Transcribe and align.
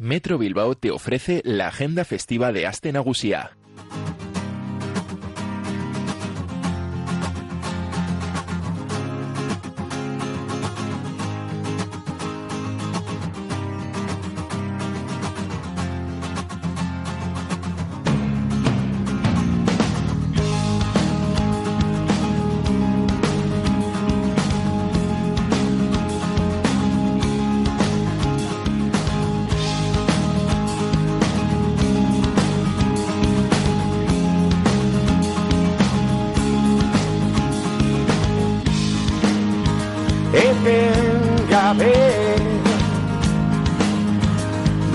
Metro 0.00 0.38
Bilbao 0.38 0.76
te 0.76 0.92
ofrece 0.92 1.42
la 1.44 1.66
agenda 1.66 2.04
festiva 2.04 2.52
de 2.52 2.68
Aste 2.68 2.92
Nagusia. 2.92 3.57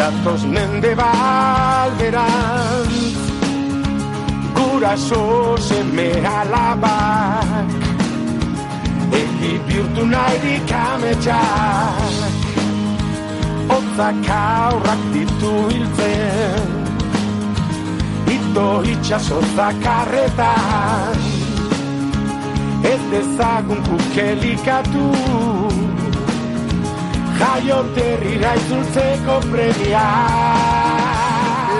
Datoz 0.03 0.43
mende 0.55 0.91
balderan 0.99 2.91
Guraso 4.55 5.23
seme 5.67 6.09
alabak 6.37 7.69
Egi 9.21 9.53
bihurtu 9.67 10.03
nahi 10.13 10.35
dikametxak 10.43 12.33
Otzak 13.77 14.27
aurrak 14.39 15.01
ditu 15.13 15.53
hiltzen 15.71 16.69
Ito 18.35 18.67
itxaso 18.93 19.39
zakarretan 19.55 21.17
Ez 22.91 23.01
dezagun 23.11 23.79
kukelikatu 23.87 25.07
Kaio 27.39 27.83
te 27.95 28.07
rira 28.21 28.55
itsul 28.55 28.83
ze 28.93 29.07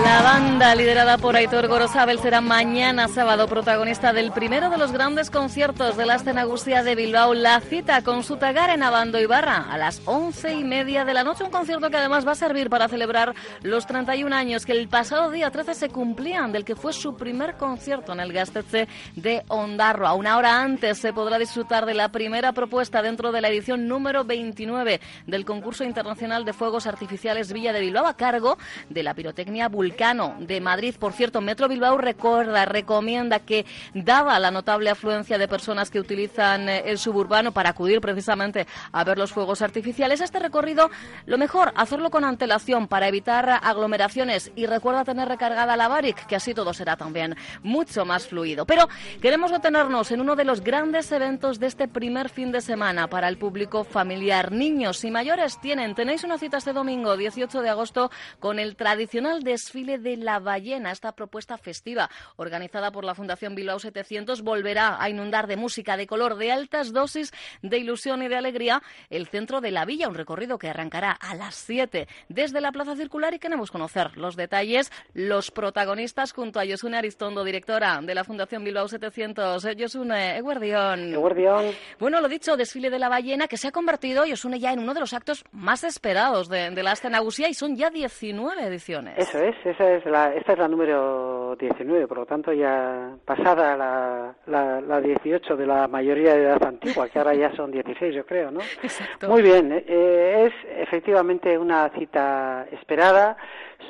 La 0.04 0.22
banda 0.22 0.76
liderada 0.76 1.18
por 1.18 1.38
Aitor 1.38 1.68
Gorosabel 1.68 2.20
será 2.20 2.42
mañana 2.42 3.08
sábado 3.08 3.48
protagonista 3.48 4.12
del 4.12 4.34
primero 4.34 4.70
de 4.70 4.78
los 4.78 4.92
grandes 4.92 5.30
conciertos 5.30 5.96
de 5.96 6.06
la 6.06 6.16
escena 6.16 6.46
de 6.46 6.96
Bilbao, 6.96 7.34
La 7.34 7.62
Cita 7.62 8.04
con 8.04 8.24
su 8.24 8.36
tagar 8.36 8.70
en 8.70 8.84
Abando 8.84 9.20
Ibarra 9.20 9.72
a 9.72 9.78
las 9.78 10.02
once 10.06 10.54
y 10.54 10.64
media 10.64 11.06
de 11.06 11.14
la 11.14 11.24
noche. 11.24 11.46
Un 11.46 11.52
concierto 11.52 11.90
que 11.90 11.98
además 11.98 12.28
va 12.28 12.34
a 12.34 12.36
servir 12.36 12.70
para 12.70 12.90
celebrar 12.90 13.34
los 13.62 13.88
31 13.88 14.36
años 14.36 14.66
que 14.66 14.74
el 14.74 14.90
pasado 14.90 15.32
día 15.32 15.52
13 15.52 15.74
se 15.74 15.90
cumplían 15.90 16.52
del 16.52 16.66
que 16.66 16.76
fue 16.76 16.92
su 16.92 17.16
primer 17.16 17.56
concierto 17.56 18.12
en 18.12 18.20
el 18.20 18.34
Gastece 18.34 18.90
de 19.16 19.44
Ondarro. 19.48 20.06
A 20.06 20.14
una 20.14 20.38
hora 20.38 20.62
antes 20.62 20.98
se 20.98 21.14
podrá 21.14 21.40
disfrutar 21.40 21.86
de 21.86 21.94
la 21.94 22.10
primera 22.10 22.52
propuesta 22.52 23.02
dentro 23.02 23.32
de 23.32 23.42
la 23.42 23.50
edición 23.50 23.88
número 23.88 24.26
29 24.26 25.00
del 25.28 25.46
concurso 25.46 25.86
internacional 25.86 26.44
de 26.44 26.54
fuegos 26.54 26.88
artificiales 26.88 27.54
Villa 27.54 27.72
de 27.72 27.80
Bilbao 27.80 28.06
a 28.06 28.18
cargo 28.18 28.58
de 28.90 29.04
la 29.04 29.14
pirotecnia 29.14 29.70
De 29.94 30.60
Madrid. 30.60 30.96
Por 31.00 31.14
cierto, 31.14 31.40
Metro 31.40 31.68
Bilbao 31.68 31.98
recuerda, 31.98 32.66
recomienda 32.66 33.40
que, 33.40 33.66
dada 33.94 34.40
la 34.40 34.52
notable 34.52 34.90
afluencia 34.90 35.38
de 35.38 35.48
personas 35.48 35.90
que 35.90 36.00
utilizan 36.00 36.68
eh, 36.68 36.84
el 36.88 36.98
suburbano 36.98 37.52
para 37.52 37.70
acudir 37.70 38.02
precisamente 38.02 38.66
a 38.92 39.04
ver 39.04 39.18
los 39.18 39.32
fuegos 39.32 39.62
artificiales, 39.62 40.20
este 40.20 40.40
recorrido, 40.40 40.90
lo 41.26 41.38
mejor, 41.38 41.72
hacerlo 41.76 42.10
con 42.10 42.26
antelación 42.26 42.88
para 42.88 43.08
evitar 43.08 43.60
aglomeraciones 43.62 44.52
y 44.56 44.66
recuerda 44.66 45.06
tener 45.06 45.28
recargada 45.28 45.78
la 45.78 45.88
Baric, 45.88 46.26
que 46.26 46.36
así 46.36 46.54
todo 46.54 46.74
será 46.74 46.98
también 46.98 47.36
mucho 47.62 48.04
más 48.04 48.28
fluido. 48.28 48.66
Pero 48.66 48.90
queremos 49.22 49.52
detenernos 49.52 50.12
en 50.12 50.22
uno 50.22 50.36
de 50.36 50.44
los 50.44 50.62
grandes 50.62 51.12
eventos 51.12 51.60
de 51.60 51.68
este 51.68 51.88
primer 51.88 52.30
fin 52.30 52.52
de 52.52 52.62
semana 52.62 53.08
para 53.08 53.28
el 53.30 53.38
público 53.38 53.84
familiar. 53.84 54.52
Niños 54.52 55.04
y 55.04 55.12
mayores 55.12 55.62
tienen, 55.62 55.96
tenéis 55.96 56.24
una 56.24 56.38
cita 56.38 56.58
este 56.58 56.74
domingo 56.74 57.16
18 57.16 57.62
de 57.62 57.70
agosto 57.70 58.12
con 58.40 58.60
el 58.60 58.76
tradicional 58.76 59.44
desfile 59.44 59.83
de 59.84 60.18
la 60.18 60.40
ballena. 60.40 60.92
Esta 60.92 61.12
propuesta 61.12 61.58
festiva 61.58 62.10
organizada 62.38 62.92
por 62.92 63.04
la 63.04 63.16
Fundación 63.16 63.56
Bilbao 63.56 63.80
700 63.80 64.42
volverá 64.42 65.02
a 65.02 65.10
inundar 65.10 65.48
de 65.48 65.58
música, 65.58 65.98
de 65.98 66.08
color, 66.08 66.36
de 66.36 66.52
altas 66.52 66.94
dosis 66.94 67.32
de 67.62 67.78
ilusión 67.78 68.24
y 68.24 68.28
de 68.28 68.38
alegría 68.38 68.82
el 69.10 69.28
centro 69.28 69.62
de 69.62 69.72
la 69.72 69.86
villa, 69.86 70.08
un 70.08 70.16
recorrido 70.16 70.58
que 70.58 70.70
arrancará 70.70 71.12
a 71.12 71.36
las 71.36 71.56
7 71.56 72.08
desde 72.30 72.62
la 72.62 72.72
Plaza 72.72 72.96
Circular 72.96 73.34
y 73.34 73.40
queremos 73.40 73.72
conocer 73.72 74.18
los 74.18 74.36
detalles, 74.36 74.92
los 75.14 75.52
protagonistas 75.52 76.32
junto 76.32 76.60
a 76.60 76.66
Yosune 76.66 76.98
Aristondo, 76.98 77.44
directora 77.44 78.00
de 78.02 78.16
la 78.16 78.24
Fundación 78.24 78.64
Bilbao 78.64 78.88
700. 78.88 79.76
Yosune, 79.76 80.38
Eguardión. 80.38 81.14
Eguardión. 81.14 81.72
Bueno, 82.00 82.22
lo 82.22 82.30
dicho, 82.30 82.56
desfile 82.56 82.90
de 82.90 83.00
la 83.00 83.10
ballena 83.10 83.48
que 83.48 83.58
se 83.58 83.68
ha 83.68 83.72
convertido, 83.72 84.26
Yosune, 84.26 84.60
ya 84.60 84.72
en 84.72 84.80
uno 84.80 84.94
de 84.94 85.00
los 85.00 85.14
actos 85.14 85.44
más 85.52 85.84
esperados 85.84 86.50
de, 86.50 86.72
de 86.72 86.84
la 86.84 86.92
Astenagusía 86.92 87.50
y 87.50 87.54
son 87.54 87.76
ya 87.76 87.90
19 87.90 88.64
ediciones. 88.64 89.18
Eso 89.18 89.40
es, 89.40 89.56
esa 89.74 89.92
es 89.96 90.06
la, 90.06 90.34
esta 90.34 90.54
es 90.54 90.60
la 90.60 90.68
número 90.68 91.56
19, 91.60 92.08
por 92.08 92.18
lo 92.20 92.26
tanto 92.26 92.54
ya 92.54 93.12
pasada 93.26 93.76
la, 93.76 94.34
la, 94.48 94.82
la 94.82 95.02
18 95.02 95.56
de 95.58 95.66
la 95.68 95.88
mayoría 95.88 96.36
de 96.36 96.44
edad 96.44 96.64
antigua, 96.64 97.10
que 97.10 97.20
ahora 97.20 97.34
ya 97.36 97.54
son 97.56 97.72
16 97.72 98.16
yo 98.16 98.26
creo, 98.26 98.52
¿no? 98.52 98.62
Exacto. 98.82 99.28
Muy 99.30 99.42
bien, 99.42 99.72
eh, 99.72 100.46
es 100.48 100.54
efectivamente 100.88 101.58
una 101.58 101.90
cita 101.90 102.66
esperada, 102.72 103.36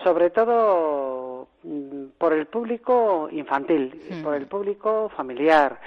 sobre 0.03 0.29
todo 0.31 1.47
mm, 1.63 2.05
por 2.17 2.33
el 2.33 2.47
público 2.47 3.29
infantil, 3.31 3.93
Mm. 4.09 4.23
por 4.23 4.35
el 4.35 4.47
público 4.47 5.09
familiar. 5.15 5.79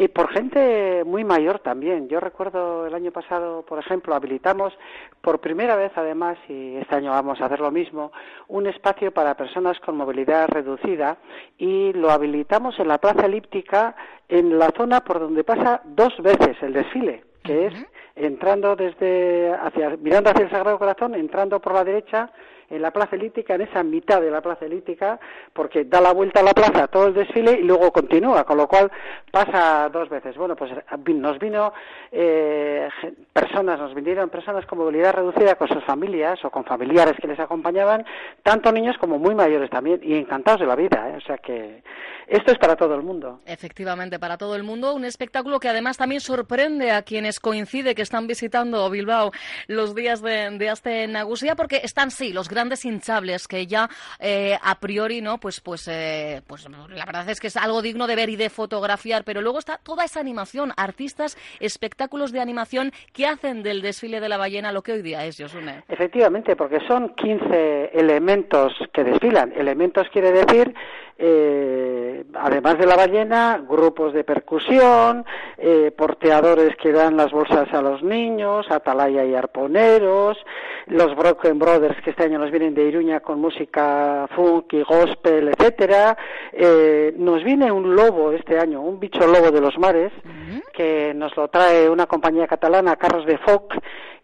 Y 0.00 0.06
por 0.06 0.30
gente 0.30 1.02
muy 1.04 1.24
mayor 1.24 1.58
también. 1.58 2.08
Yo 2.08 2.20
recuerdo 2.20 2.86
el 2.86 2.94
año 2.94 3.10
pasado, 3.10 3.62
por 3.62 3.80
ejemplo, 3.80 4.14
habilitamos 4.14 4.72
por 5.20 5.40
primera 5.40 5.74
vez, 5.74 5.90
además, 5.96 6.38
y 6.48 6.76
este 6.76 6.94
año 6.94 7.10
vamos 7.10 7.40
a 7.40 7.46
hacer 7.46 7.58
lo 7.58 7.72
mismo, 7.72 8.12
un 8.46 8.68
espacio 8.68 9.12
para 9.12 9.36
personas 9.36 9.80
con 9.80 9.96
movilidad 9.96 10.46
reducida 10.50 11.18
y 11.58 11.92
lo 11.94 12.12
habilitamos 12.12 12.78
en 12.78 12.86
la 12.86 12.98
Plaza 12.98 13.26
Elíptica, 13.26 13.96
en 14.28 14.56
la 14.56 14.70
zona 14.76 15.00
por 15.00 15.18
donde 15.18 15.42
pasa 15.42 15.82
dos 15.84 16.16
veces 16.22 16.56
el 16.62 16.74
desfile, 16.74 17.24
que 17.42 17.66
es 17.66 17.74
entrando 18.14 18.76
desde 18.76 19.52
hacia 19.52 19.96
mirando 19.96 20.30
hacia 20.30 20.44
el 20.44 20.50
Sagrado 20.50 20.78
Corazón, 20.78 21.16
entrando 21.16 21.60
por 21.60 21.74
la 21.74 21.82
derecha 21.82 22.30
en 22.70 22.82
la 22.82 22.90
plaza 22.90 23.16
elíptica, 23.16 23.54
en 23.54 23.62
esa 23.62 23.82
mitad 23.82 24.20
de 24.20 24.30
la 24.30 24.40
plaza 24.40 24.66
elíptica, 24.66 25.18
porque 25.52 25.84
da 25.84 26.00
la 26.00 26.12
vuelta 26.12 26.40
a 26.40 26.42
la 26.42 26.52
plaza 26.52 26.88
todo 26.88 27.08
el 27.08 27.14
desfile 27.14 27.52
y 27.52 27.62
luego 27.62 27.90
continúa, 27.92 28.44
con 28.44 28.58
lo 28.58 28.68
cual 28.68 28.90
pasa 29.30 29.88
dos 29.88 30.08
veces. 30.08 30.36
Bueno, 30.36 30.54
pues 30.54 30.72
nos 31.08 31.38
vino 31.38 31.72
eh, 32.12 32.88
personas, 33.32 33.78
nos 33.78 33.94
vinieron 33.94 34.28
personas 34.28 34.66
con 34.66 34.78
movilidad 34.78 35.14
reducida 35.14 35.54
con 35.54 35.68
sus 35.68 35.84
familias 35.84 36.44
o 36.44 36.50
con 36.50 36.64
familiares 36.64 37.16
que 37.20 37.28
les 37.28 37.40
acompañaban, 37.40 38.04
tanto 38.42 38.70
niños 38.70 38.96
como 38.98 39.18
muy 39.18 39.34
mayores 39.34 39.70
también, 39.70 40.00
y 40.02 40.14
encantados 40.14 40.60
de 40.60 40.66
la 40.66 40.76
vida. 40.76 41.10
¿eh? 41.10 41.16
O 41.16 41.20
sea 41.20 41.38
que 41.38 41.82
esto 42.26 42.52
es 42.52 42.58
para 42.58 42.76
todo 42.76 42.94
el 42.94 43.02
mundo. 43.02 43.40
Efectivamente, 43.46 44.18
para 44.18 44.36
todo 44.36 44.54
el 44.54 44.62
mundo. 44.62 44.94
Un 44.94 45.04
espectáculo 45.04 45.58
que 45.58 45.68
además 45.68 45.96
también 45.96 46.20
sorprende 46.20 46.90
a 46.90 47.02
quienes 47.02 47.40
coincide 47.40 47.94
que 47.94 48.02
están 48.02 48.26
visitando 48.26 48.90
Bilbao 48.90 49.32
los 49.66 49.94
días 49.94 50.20
de, 50.20 50.50
de 50.58 50.68
Aste 50.68 51.06
Nagusia, 51.08 51.56
porque 51.56 51.80
están, 51.82 52.10
sí, 52.10 52.32
los 52.32 52.48
grandes 52.48 52.57
hinchables 52.84 53.48
que 53.48 53.66
ya 53.66 53.88
eh, 54.18 54.56
a 54.62 54.74
priori, 54.76 55.20
¿no? 55.20 55.38
Pues, 55.38 55.60
pues, 55.60 55.88
eh, 55.88 56.42
pues 56.46 56.66
la 56.68 57.04
verdad 57.04 57.28
es 57.28 57.40
que 57.40 57.46
es 57.48 57.56
algo 57.56 57.82
digno 57.82 58.06
de 58.06 58.16
ver 58.16 58.28
y 58.28 58.36
de 58.36 58.50
fotografiar, 58.50 59.24
pero 59.24 59.40
luego 59.40 59.58
está 59.58 59.78
toda 59.78 60.04
esa 60.04 60.20
animación, 60.20 60.72
artistas, 60.76 61.36
espectáculos 61.60 62.32
de 62.32 62.40
animación 62.40 62.92
que 63.12 63.26
hacen 63.26 63.62
del 63.62 63.82
desfile 63.82 64.20
de 64.20 64.28
la 64.28 64.36
ballena 64.36 64.72
lo 64.72 64.82
que 64.82 64.92
hoy 64.92 65.02
día 65.02 65.24
es, 65.24 65.36
Josune. 65.38 65.84
Efectivamente, 65.88 66.56
porque 66.56 66.80
son 66.86 67.14
15 67.14 67.90
elementos 67.94 68.72
que 68.92 69.04
desfilan. 69.04 69.52
Elementos 69.56 70.08
quiere 70.10 70.32
decir 70.32 70.74
eh, 71.20 72.24
además 72.34 72.78
de 72.78 72.86
la 72.86 72.94
ballena, 72.94 73.60
grupos 73.68 74.12
de 74.12 74.22
percusión, 74.22 75.24
eh, 75.56 75.90
porteadores 75.96 76.76
que 76.76 76.92
dan 76.92 77.16
las 77.16 77.32
bolsas 77.32 77.72
a 77.72 77.82
los 77.82 78.04
niños, 78.04 78.70
atalaya 78.70 79.24
y 79.24 79.34
arponeros, 79.34 80.38
los 80.86 81.16
Broken 81.16 81.58
Brothers 81.58 82.00
que 82.02 82.10
este 82.10 82.22
año 82.22 82.38
nos 82.38 82.52
vienen 82.52 82.74
de 82.74 82.84
Iruña 82.84 83.20
con 83.20 83.40
música 83.40 84.28
funk 84.36 84.72
y 84.74 84.82
gospel, 84.82 85.48
etcétera. 85.48 86.16
Eh, 86.52 87.12
nos 87.16 87.42
viene 87.42 87.72
un 87.72 87.96
lobo 87.96 88.32
este 88.32 88.58
año, 88.58 88.80
un 88.80 89.00
bicho 89.00 89.26
lobo 89.26 89.50
de 89.50 89.60
los 89.60 89.76
mares, 89.76 90.12
uh 90.24 90.28
-huh. 90.28 90.62
que 90.72 91.12
nos 91.14 91.36
lo 91.36 91.48
trae 91.48 91.90
una 91.90 92.06
compañía 92.06 92.46
catalana, 92.46 92.96
Carros 92.96 93.26
de 93.26 93.38
Foc, 93.38 93.74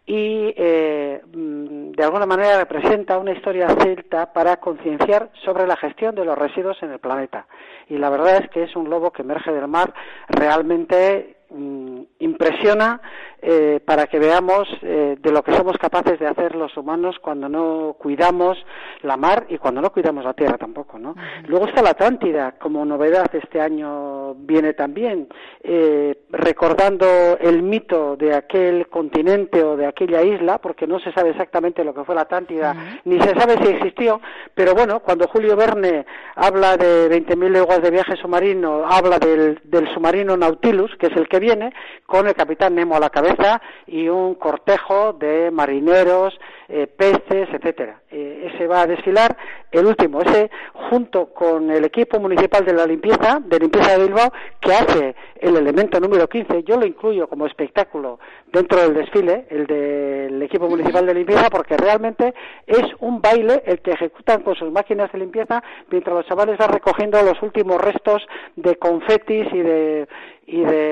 y 0.07 0.53
eh, 0.57 1.23
de 1.25 2.05
alguna 2.05 2.27
manera 2.27 2.59
representa 2.59 3.19
una 3.19 3.33
historia 3.33 3.69
celta 3.81 4.33
para 4.33 4.59
concienciar 4.59 5.31
sobre 5.45 5.67
la 5.67 5.77
gestión 5.77 6.15
de 6.15 6.25
los 6.25 6.37
residuos 6.37 6.77
en 6.83 6.91
el 6.91 6.99
planeta. 6.99 7.47
Y 7.89 7.97
la 7.97 8.11
verdad 8.11 8.43
es 8.43 8.51
que 8.51 8.65
es 8.65 8.77
un 8.77 8.91
lobo 8.91 9.13
que 9.13 9.23
emerge 9.23 9.53
del 9.53 9.69
mar 9.69 9.95
realmente 10.29 11.34
mm, 11.55 12.01
impresiona 12.21 13.01
eh, 13.47 13.79
para 13.85 14.07
que 14.07 14.19
veamos 14.19 14.67
eh, 14.81 15.19
de 15.21 15.31
lo 15.31 15.43
que 15.43 15.53
somos 15.53 15.77
capaces 15.77 16.19
de 16.19 16.27
hacer 16.27 16.55
los 16.55 16.75
humanos 16.79 17.17
cuando 17.21 17.47
no 17.47 17.95
cuidamos 17.99 18.57
la 19.03 19.19
mar 19.19 19.45
y 19.51 19.59
cuando 19.59 19.83
no 19.83 19.93
cuidamos 19.93 20.25
la 20.25 20.33
tierra 20.33 20.57
tampoco, 20.57 20.99
¿no? 20.99 21.15
Luego 21.47 21.67
está 21.67 21.83
la 21.83 21.91
Atlántida, 21.91 22.53
como 22.53 22.87
novedad 22.87 23.27
este 23.35 23.61
año 23.61 24.35
viene 24.37 24.73
también, 24.73 25.29
eh, 25.63 26.21
recordando 26.31 27.07
el 27.39 27.63
mito 27.63 28.17
de 28.17 28.35
aquel 28.35 28.89
continente 28.89 29.63
o 29.63 29.77
de 29.77 29.87
aquella 29.87 30.23
isla, 30.23 30.57
porque 30.57 30.87
no 30.87 30.99
se 30.99 31.13
sabe 31.13 31.31
exactamente 31.31 31.85
lo 31.85 31.93
que 31.93 32.05
fue 32.05 32.15
la 32.15 32.23
Atlántida, 32.23 32.75
ni 33.05 33.21
se 33.21 33.39
sabe 33.39 33.59
si 33.59 33.69
existió, 33.75 34.23
pero 34.55 34.75
bueno, 34.75 35.01
cuando 35.01 35.29
Julio 35.29 35.55
Verne 35.55 36.07
habla 36.35 36.79
de 36.79 37.11
20.000 37.11 37.51
leguas 37.51 37.83
de 37.83 37.91
viaje 37.91 38.17
submarino, 38.17 38.87
habla 38.87 39.19
del, 39.19 39.61
del 39.65 39.87
submarino 39.93 40.35
Nautilus, 40.35 40.97
que 40.97 41.09
es 41.09 41.17
el 41.17 41.29
que 41.29 41.41
viene, 41.45 41.73
con 42.07 42.27
el 42.27 42.35
capitán 42.35 42.75
Nemo 42.75 42.97
a 42.97 43.01
la 43.01 43.11
cabeza, 43.11 43.61
y 43.87 44.09
un 44.09 44.35
cortejo 44.35 45.13
de 45.13 45.51
marineros, 45.51 46.39
eh, 46.69 46.87
peces, 46.87 47.49
etcétera. 47.53 48.01
Eh, 48.11 48.51
ese 48.53 48.67
va 48.67 48.83
a 48.83 48.87
desfilar 48.87 49.37
el 49.71 49.87
último, 49.87 50.21
ese 50.23 50.51
junto 50.73 51.27
con 51.27 51.71
el 51.71 51.85
equipo 51.85 52.19
municipal 52.19 52.65
de 52.65 52.73
la 52.73 52.87
limpieza, 52.87 53.41
de 53.45 53.59
limpieza 53.59 53.97
de 53.97 54.05
Bilbao, 54.05 54.33
que 54.61 54.73
hace 54.73 55.15
el 55.41 55.57
elemento 55.57 56.01
número 56.01 56.29
15. 56.29 56.63
Yo 56.63 56.79
lo 56.79 56.87
incluyo 56.87 57.29
como 57.29 57.47
espectáculo 57.47 58.19
dentro 58.53 58.81
del 58.81 58.95
desfile, 58.95 59.47
el 59.51 59.67
del 59.67 60.43
equipo 60.43 60.69
municipal 60.69 61.05
de 61.05 61.15
limpieza, 61.15 61.51
porque 61.51 61.77
realmente 61.77 62.35
es 62.67 62.85
un 63.01 63.21
baile 63.21 63.63
el 63.67 63.81
que 63.81 63.93
ejecutan 63.93 64.43
con 64.43 64.55
sus 64.55 64.71
máquinas 64.71 65.13
de 65.13 65.19
limpieza 65.19 65.63
mientras 65.91 66.17
los 66.17 66.27
chavales 66.27 66.57
van 66.57 66.71
recogiendo 66.71 67.21
los 67.23 67.43
últimos 67.43 67.81
restos 67.81 68.27
de 68.57 68.77
confetis 68.77 69.47
y 69.53 69.59
de 69.59 70.09
y 70.47 70.61
de, 70.61 70.84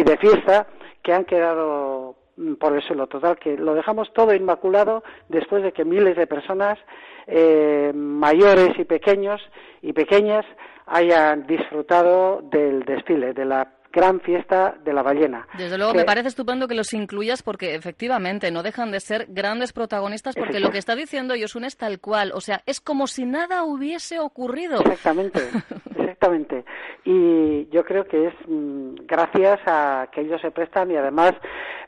y 0.00 0.02
de 0.02 0.16
fiesta 0.16 0.66
que 1.02 1.12
han 1.12 1.24
quedado 1.24 2.16
mm, 2.36 2.54
por 2.54 2.74
el 2.74 2.82
suelo 2.82 3.06
total, 3.06 3.38
que 3.38 3.56
lo 3.56 3.74
dejamos 3.74 4.12
todo 4.12 4.34
inmaculado 4.34 5.02
después 5.28 5.62
de 5.62 5.72
que 5.72 5.84
miles 5.84 6.16
de 6.16 6.26
personas, 6.26 6.78
eh, 7.26 7.92
mayores 7.94 8.78
y 8.78 8.84
pequeños 8.84 9.40
y 9.82 9.92
pequeñas, 9.92 10.46
hayan 10.86 11.46
disfrutado 11.46 12.40
del 12.42 12.82
desfile, 12.84 13.32
de 13.32 13.44
la 13.44 13.68
gran 13.92 14.20
fiesta 14.20 14.76
de 14.84 14.92
la 14.92 15.02
ballena. 15.02 15.46
Desde 15.56 15.76
luego, 15.76 15.94
me 15.94 16.04
parece 16.04 16.28
estupendo 16.28 16.68
que 16.68 16.74
los 16.74 16.92
incluyas 16.92 17.42
porque 17.42 17.74
efectivamente 17.74 18.50
no 18.50 18.62
dejan 18.62 18.90
de 18.90 19.00
ser 19.00 19.26
grandes 19.28 19.72
protagonistas 19.72 20.34
porque 20.36 20.60
lo 20.60 20.70
que 20.70 20.78
está 20.78 20.94
diciendo 20.94 21.34
Yosun 21.34 21.64
es 21.64 21.76
tal 21.76 22.00
cual, 22.00 22.32
o 22.34 22.40
sea, 22.40 22.62
es 22.66 22.80
como 22.80 23.06
si 23.06 23.24
nada 23.24 23.64
hubiese 23.64 24.18
ocurrido. 24.20 24.80
Exactamente, 24.80 25.40
exactamente. 26.20 26.64
Y 27.04 27.68
yo 27.70 27.84
creo 27.84 28.04
que 28.04 28.28
es 28.28 28.34
mm, 28.46 29.06
gracias 29.06 29.60
a 29.66 30.08
que 30.12 30.20
ellos 30.20 30.40
se 30.40 30.50
prestan 30.50 30.90
y 30.90 30.96
además 30.96 31.32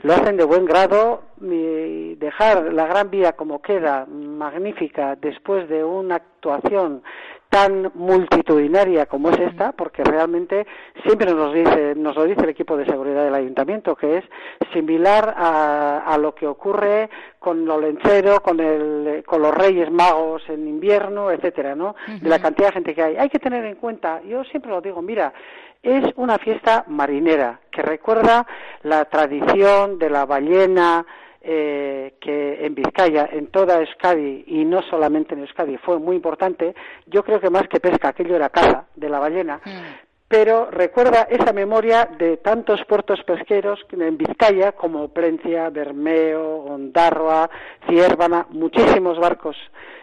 lo 0.03 0.15
hacen 0.15 0.37
de 0.37 0.45
buen 0.45 0.65
grado 0.65 1.23
y 1.41 2.15
dejar 2.17 2.73
la 2.73 2.87
Gran 2.87 3.11
Vía 3.11 3.33
como 3.33 3.61
queda, 3.61 4.07
magnífica, 4.07 5.17
después 5.17 5.69
de 5.69 5.85
una 5.85 6.17
actuación 6.17 7.03
tan 7.53 7.93
multitudinaria 7.95 9.05
como 9.05 9.29
es 9.29 9.39
esta, 9.39 9.73
porque 9.73 10.03
realmente 10.03 10.67
siempre 11.05 11.35
nos, 11.35 11.53
dice, 11.53 11.93
nos 11.95 12.17
lo 12.17 12.25
dice 12.25 12.41
el 12.45 12.49
equipo 12.49 12.79
de 12.79 12.87
seguridad 12.87 13.25
del 13.25 13.35
ayuntamiento, 13.35 13.95
que 13.95 14.17
es 14.17 14.25
similar 14.73 15.35
a, 15.37 16.17
lo 16.19 16.35
que 16.35 16.47
ocurre 16.47 17.11
con 17.39 17.67
lo 17.67 17.79
lencero, 17.79 18.41
con, 18.41 18.59
el, 18.59 19.23
con 19.27 19.43
los 19.43 19.55
reyes 19.55 19.91
magos 19.91 20.43
en 20.49 20.67
invierno, 20.67 21.31
etcétera, 21.31 21.75
¿no? 21.75 21.95
De 22.23 22.29
la 22.31 22.39
cantidad 22.39 22.69
de 22.69 22.73
gente 22.73 22.95
que 22.95 23.03
hay. 23.03 23.17
Hay 23.19 23.29
que 23.29 23.39
tener 23.39 23.67
en 23.67 23.75
cuenta, 23.75 24.23
yo 24.23 24.45
siempre 24.45 24.71
lo 24.71 24.81
digo, 24.81 25.03
mira, 25.03 25.35
es 25.83 26.05
una 26.17 26.39
fiesta 26.39 26.85
marinera 26.87 27.61
que 27.71 27.83
recuerda 27.83 28.47
la 28.83 29.05
tradición 29.05 29.99
de 29.99 30.09
la 30.09 30.25
ballena, 30.25 31.05
eh, 31.45 32.15
que 32.21 32.65
en 32.65 32.75
Vizcaya, 32.75 33.29
en 33.33 33.49
toda 33.49 33.81
Euskadi 33.81 34.45
y 34.47 34.65
no 34.65 34.83
solamente 34.83 35.35
en 35.35 35.41
Euskadi, 35.41 35.77
fue 35.79 35.99
muy 35.99 36.17
importante. 36.17 36.75
Yo 37.07 37.25
creo 37.25 37.41
que 37.41 37.51
más 37.51 37.69
que 37.69 37.81
pesca, 37.81 38.09
aquello 38.09 38.37
era 38.37 38.51
caza 38.51 38.87
de 38.95 39.09
la 39.09 39.19
ballena. 39.19 39.61
Mm. 39.65 40.11
Pero 40.29 40.71
recuerda 40.71 41.27
esa 41.29 41.53
memoria 41.53 42.09
de 42.17 42.39
tantos 42.39 42.83
puertos 42.87 43.23
pesqueros 43.25 43.85
en 43.93 44.17
Vizcaya 44.17 44.73
como 44.73 45.09
Plencia, 45.09 45.69
Bermeo, 45.69 46.65
Ondarroa, 46.65 47.51
Ciervana, 47.87 48.47
muchísimos 48.49 49.19
barcos 49.19 49.57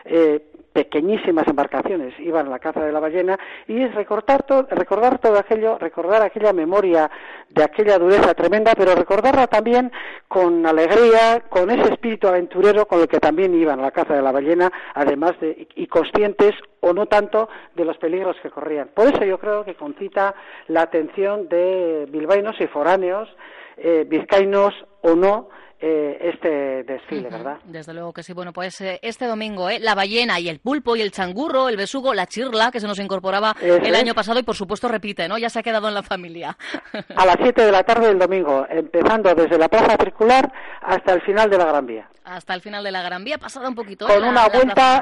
eh, 0.05 0.43
pequeñísimas 0.73 1.47
embarcaciones 1.47 2.13
iban 2.19 2.47
a 2.47 2.51
la 2.51 2.59
caza 2.59 2.83
de 2.85 2.91
la 2.91 2.99
ballena 2.99 3.37
y 3.67 3.81
es 3.81 3.93
recordar, 3.95 4.45
recordar 4.69 5.19
todo 5.19 5.37
aquello, 5.37 5.77
recordar 5.77 6.21
aquella 6.21 6.53
memoria 6.53 7.09
de 7.49 7.63
aquella 7.63 7.97
dureza 7.97 8.33
tremenda, 8.33 8.73
pero 8.75 8.95
recordarla 8.95 9.47
también 9.47 9.91
con 10.27 10.65
alegría, 10.65 11.43
con 11.49 11.69
ese 11.71 11.91
espíritu 11.93 12.27
aventurero 12.27 12.85
con 12.85 13.01
el 13.01 13.07
que 13.07 13.19
también 13.19 13.53
iban 13.55 13.79
a 13.79 13.83
la 13.83 13.91
caza 13.91 14.13
de 14.13 14.21
la 14.21 14.31
ballena, 14.31 14.71
además 14.93 15.39
de 15.39 15.67
y 15.75 15.87
conscientes 15.87 16.53
o 16.81 16.93
no 16.93 17.07
tanto 17.07 17.49
de 17.75 17.85
los 17.85 17.97
peligros 17.97 18.37
que 18.41 18.49
corrían. 18.49 18.89
Por 18.93 19.07
eso 19.07 19.23
yo 19.25 19.39
creo 19.39 19.63
que 19.65 19.75
concita 19.75 20.35
la 20.67 20.81
atención 20.83 21.49
de 21.49 22.07
bilbaínos 22.09 22.59
y 22.59 22.67
foráneos, 22.67 23.29
eh, 23.77 24.05
vizcaínos 24.07 24.73
o 25.01 25.15
no, 25.15 25.49
eh, 25.81 26.17
este 26.21 26.83
desfile, 26.83 27.29
¿verdad? 27.29 27.57
Desde 27.63 27.93
luego 27.93 28.11
que 28.11 28.21
sí. 28.21 28.33
Bueno, 28.33 28.51
pues 28.51 28.81
eh, 28.81 28.99
este 29.01 29.25
domingo, 29.25 29.69
¿eh? 29.69 29.79
la 29.79 29.95
ballena 29.95 30.39
y 30.39 30.49
el 30.49 30.59
pulpo 30.59 30.95
y 30.95 31.01
el 31.01 31.11
changurro, 31.11 31.69
el 31.69 31.77
besugo, 31.77 32.13
la 32.13 32.27
chirla, 32.27 32.69
que 32.71 32.79
se 32.79 32.87
nos 32.87 32.99
incorporaba 32.99 33.55
el 33.61 33.95
año 33.95 34.13
pasado 34.13 34.39
y 34.39 34.43
por 34.43 34.55
supuesto 34.55 34.89
repite, 34.89 35.27
¿no? 35.27 35.37
Ya 35.37 35.49
se 35.49 35.59
ha 35.59 35.63
quedado 35.63 35.87
en 35.87 35.93
la 35.93 36.03
familia. 36.03 36.57
A 37.15 37.25
las 37.25 37.37
7 37.41 37.65
de 37.65 37.71
la 37.71 37.83
tarde 37.83 38.07
del 38.07 38.19
domingo, 38.19 38.65
empezando 38.69 39.33
desde 39.33 39.57
la 39.57 39.69
plaza 39.69 39.95
circular 40.03 40.51
hasta 40.81 41.13
el 41.13 41.21
final 41.21 41.49
de 41.49 41.57
la 41.57 41.65
Gran 41.65 41.85
Vía 41.85 42.09
hasta 42.29 42.53
el 42.53 42.61
final 42.61 42.83
de 42.83 42.91
la 42.91 43.01
Gran 43.01 43.23
Vía, 43.23 43.37
pasada 43.37 43.69
un 43.69 43.75
poquito. 43.75 44.07
Con 44.07 44.23
una 44.23 44.47
vuelta 44.47 45.01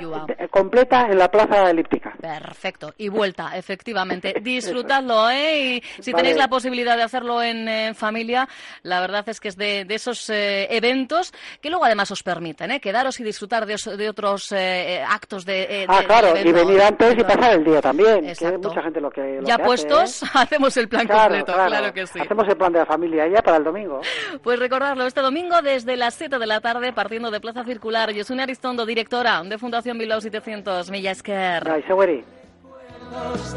completa 0.50 1.08
en 1.10 1.18
la 1.18 1.30
plaza 1.30 1.70
elíptica. 1.70 2.14
Perfecto, 2.20 2.94
y 2.98 3.10
vuelta, 3.10 3.58
efectivamente. 3.58 4.36
Disfrutadlo, 4.42 5.30
¿eh? 5.30 5.60
Y 5.60 5.84
si 6.02 6.14
tenéis 6.14 6.38
la 6.38 6.48
posibilidad 6.48 6.96
de 6.96 7.04
hacerlo 7.04 7.42
en, 7.44 7.96
familia, 7.96 8.48
la 8.84 9.02
verdad 9.02 9.28
es 9.28 9.40
que 9.40 9.50
es 9.50 9.58
de, 9.58 9.86
esos 9.90 10.30
eh, 10.70 10.78
eventos 10.78 11.34
que 11.62 11.70
luego 11.70 11.86
además 11.86 12.12
os 12.12 12.24
permiten, 12.24 12.72
¿eh? 12.72 12.80
Quedaros 12.80 13.20
y 13.20 13.24
disfrutar 13.24 13.66
de, 13.66 14.10
otros 14.10 14.52
eh, 14.52 15.04
actos 15.08 15.46
de, 15.46 15.86
Ah, 15.88 16.04
claro, 16.06 16.38
y 16.38 16.52
venir 16.52 16.82
antes 16.82 17.14
y 17.18 17.24
pasar 17.24 17.54
el 17.54 17.64
día 17.64 17.82
también. 17.82 18.28
Exacto. 18.28 18.70
mucha 18.70 18.82
gente 18.82 19.02
lo 19.02 19.10
que. 19.10 19.40
ya 19.44 19.58
puestos, 19.58 20.24
hacemos 20.34 20.76
el 20.78 20.88
plan 20.88 21.08
completo, 21.08 21.54
claro. 21.54 21.94
que 21.94 22.08
sí. 22.08 22.20
Hacemos 22.20 22.48
el 22.48 22.58
plan 22.58 22.74
de 22.74 22.80
la 22.80 22.86
familia 22.86 23.28
ya 23.28 23.42
para 23.42 23.58
el 23.58 23.64
domingo. 23.64 24.02
Pues 24.44 24.60
recordarlo, 24.60 25.06
este 25.06 25.22
domingo 25.22 25.62
desde 25.62 25.98
las 25.98 26.14
7 26.14 26.38
de 26.40 26.46
la 26.48 26.62
tarde, 26.62 26.94
partiendo 26.94 27.32
de 27.32 27.40
Plaza 27.40 27.64
Circular. 27.64 28.12
Yosune 28.12 28.44
Aristondo, 28.44 28.86
directora 28.86 29.42
de 29.44 29.58
Fundación 29.58 29.98
Bilbao 29.98 30.22
700. 30.22 30.90
Milla 30.90 31.12
Esker. 31.12 31.64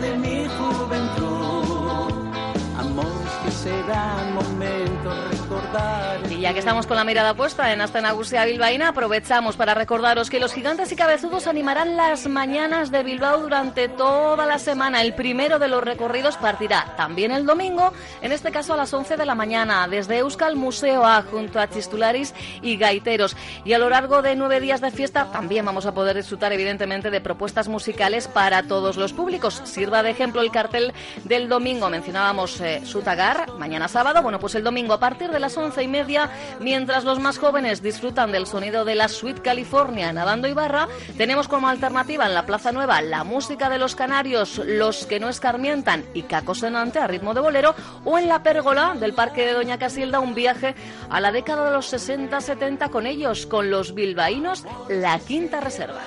de 0.00 0.16
mi 0.18 0.46
juventud, 0.46 1.59
que 3.44 3.50
serán 3.50 4.34
momentos 4.34 5.40
y 6.28 6.40
ya 6.40 6.52
que 6.52 6.58
estamos 6.58 6.86
con 6.86 6.96
la 6.96 7.04
mirada 7.04 7.34
puesta 7.34 7.72
en 7.72 7.80
Hasta 7.80 8.00
Nagusia 8.00 8.44
Bilbaína, 8.44 8.88
aprovechamos 8.88 9.56
para 9.56 9.74
recordaros 9.74 10.30
que 10.30 10.40
los 10.40 10.52
gigantes 10.52 10.90
y 10.90 10.96
cabezudos 10.96 11.46
animarán 11.46 11.96
las 11.96 12.26
mañanas 12.28 12.90
de 12.90 13.02
Bilbao 13.02 13.40
durante 13.40 13.88
toda 13.88 14.46
la 14.46 14.58
semana. 14.58 15.02
El 15.02 15.14
primero 15.14 15.58
de 15.58 15.68
los 15.68 15.82
recorridos 15.82 16.36
partirá 16.36 16.94
también 16.96 17.30
el 17.30 17.46
domingo, 17.46 17.92
en 18.20 18.32
este 18.32 18.50
caso 18.50 18.74
a 18.74 18.76
las 18.76 18.92
11 18.92 19.16
de 19.16 19.26
la 19.26 19.34
mañana, 19.34 19.86
desde 19.86 20.18
Euskal 20.18 20.56
Museo 20.56 21.04
A, 21.04 21.22
junto 21.22 21.60
a 21.60 21.68
Chistularis 21.68 22.34
y 22.62 22.76
Gaiteros. 22.76 23.36
Y 23.64 23.72
a 23.72 23.78
lo 23.78 23.90
largo 23.90 24.22
de 24.22 24.34
nueve 24.34 24.60
días 24.60 24.80
de 24.80 24.90
fiesta 24.90 25.30
también 25.30 25.64
vamos 25.64 25.86
a 25.86 25.94
poder 25.94 26.16
disfrutar, 26.16 26.52
evidentemente, 26.52 27.10
de 27.10 27.20
propuestas 27.20 27.68
musicales 27.68 28.28
para 28.28 28.64
todos 28.64 28.96
los 28.96 29.12
públicos. 29.12 29.62
Sirva 29.64 30.02
de 30.02 30.10
ejemplo 30.10 30.40
el 30.40 30.50
cartel 30.50 30.92
del 31.24 31.48
domingo. 31.48 31.90
Mencionábamos 31.90 32.60
eh, 32.60 32.82
Sutagar, 32.84 33.29
mañana 33.58 33.88
sábado. 33.88 34.22
Bueno, 34.22 34.38
pues 34.38 34.54
el 34.54 34.64
domingo 34.64 34.94
a 34.94 35.00
partir 35.00 35.30
de 35.30 35.40
las 35.40 35.56
once 35.56 35.82
y 35.82 35.88
media, 35.88 36.30
mientras 36.60 37.04
los 37.04 37.18
más 37.18 37.38
jóvenes 37.38 37.82
disfrutan 37.82 38.32
del 38.32 38.46
sonido 38.46 38.84
de 38.84 38.94
la 38.94 39.08
Suite 39.08 39.42
California 39.42 40.10
en 40.10 40.18
Abando 40.18 40.48
y 40.48 40.52
Barra, 40.52 40.88
tenemos 41.16 41.48
como 41.48 41.68
alternativa 41.68 42.26
en 42.26 42.34
la 42.34 42.46
Plaza 42.46 42.72
Nueva 42.72 43.00
la 43.02 43.24
música 43.24 43.68
de 43.68 43.78
los 43.78 43.94
canarios, 43.94 44.60
los 44.64 45.06
que 45.06 45.20
no 45.20 45.28
escarmientan 45.28 46.04
y 46.14 46.22
Caco 46.22 46.54
Senante 46.54 46.98
a 46.98 47.06
ritmo 47.06 47.34
de 47.34 47.40
bolero, 47.40 47.74
o 48.04 48.18
en 48.18 48.28
la 48.28 48.42
pérgola 48.42 48.94
del 48.98 49.14
Parque 49.14 49.46
de 49.46 49.52
Doña 49.52 49.78
Casilda 49.78 50.20
un 50.20 50.34
viaje 50.34 50.74
a 51.08 51.20
la 51.20 51.32
década 51.32 51.64
de 51.66 51.72
los 51.72 51.92
60-70 51.92 52.90
con 52.90 53.06
ellos, 53.06 53.46
con 53.46 53.70
los 53.70 53.94
bilbaínos, 53.94 54.64
la 54.88 55.18
quinta 55.18 55.60
reserva. 55.60 56.00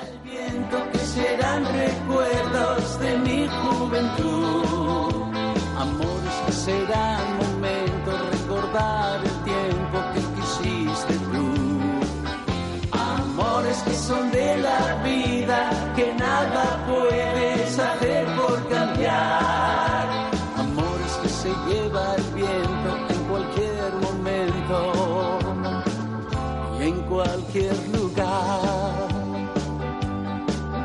cualquier 27.24 27.76
lugar. 27.90 29.08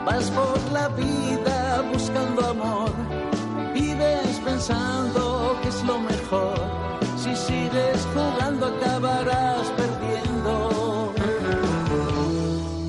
Vas 0.06 0.30
por 0.30 0.58
la 0.72 0.88
vida 0.88 1.84
buscando 1.92 2.40
amor, 2.46 2.92
vives 3.74 4.40
pensando 4.44 5.56
que 5.62 5.68
es 5.68 5.84
lo 5.84 5.98
mejor. 5.98 6.58
Si 7.16 7.34
sigues 7.34 8.06
jugando 8.14 8.66
acabarás 8.66 9.66
perdiendo. 9.80 11.12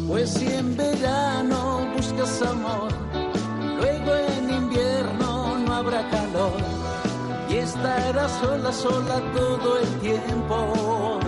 Pues 0.07 0.29
si 0.31 0.47
en 0.47 0.75
verano 0.75 1.87
buscas 1.95 2.41
amor, 2.41 2.91
luego 3.79 4.11
en 4.37 4.49
invierno 4.61 5.57
no 5.65 5.73
habrá 5.73 6.07
calor 6.09 6.59
y 7.49 7.55
estarás 7.57 8.31
sola, 8.41 8.71
sola 8.71 9.21
todo 9.33 9.79
el 9.79 9.87
tiempo. 9.99 11.19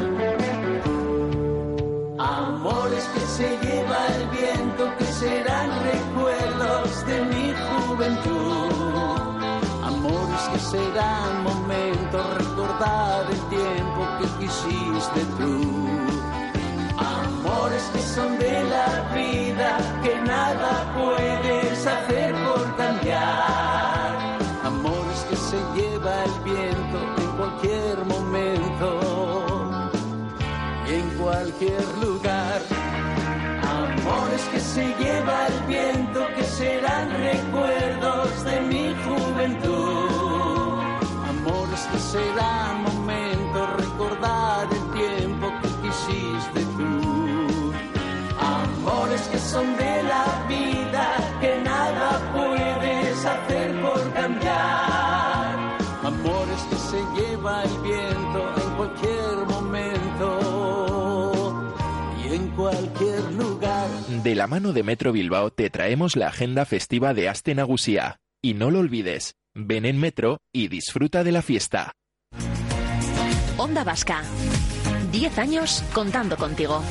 Amores 2.23 3.03
que 3.15 3.19
se 3.21 3.57
lleva 3.63 4.05
el 4.15 4.27
viento, 4.29 4.95
que 4.99 5.05
serán 5.05 5.71
recuerdos 5.91 7.05
de 7.07 7.25
mi 7.25 7.51
juventud. 7.67 9.43
Amores 9.83 10.41
que 10.53 10.59
serán 10.59 11.43
momentos, 11.43 12.37
recordar 12.37 13.25
el 13.27 13.39
tiempo 13.49 14.07
que 14.19 14.45
quisiste 14.45 15.25
tú. 15.39 15.80
Viento 57.81 58.53
en 58.57 58.75
cualquier 58.75 59.35
momento 59.47 60.29
y 62.23 62.33
en 62.35 62.47
cualquier 62.49 63.31
lugar. 63.33 63.89
De 64.23 64.35
la 64.35 64.47
mano 64.47 64.73
de 64.73 64.83
Metro 64.83 65.11
Bilbao 65.11 65.51
te 65.51 65.69
traemos 65.69 66.15
la 66.15 66.27
agenda 66.27 66.65
festiva 66.65 67.13
de 67.13 67.29
Aste 67.29 67.55
Nagusia. 67.55 68.17
Y 68.43 68.55
no 68.55 68.71
lo 68.71 68.79
olvides, 68.79 69.35
ven 69.53 69.85
en 69.85 69.99
Metro 69.99 70.39
y 70.51 70.67
disfruta 70.67 71.23
de 71.23 71.31
la 71.31 71.41
fiesta. 71.41 71.91
Onda 73.57 73.83
Vasca. 73.83 74.23
10 75.11 75.37
años 75.37 75.83
contando 75.93 76.37
contigo. 76.37 76.81